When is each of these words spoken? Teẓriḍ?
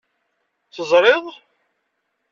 Teẓriḍ? 0.73 1.25